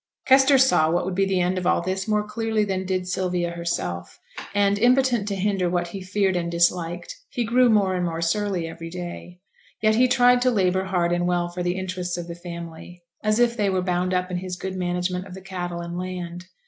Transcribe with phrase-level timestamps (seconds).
[0.25, 3.55] Kester saw what would be the end of all this more clearly than Sylvia did
[3.55, 4.19] herself;
[4.51, 8.67] and, impotent to hinder what he feared and disliked, he grew more and more surly
[8.67, 9.39] every day.
[9.79, 13.37] Yet he tried to labour hard and well for the interests of the family, as
[13.37, 16.47] if they were bound up in his good management of the cattle and land.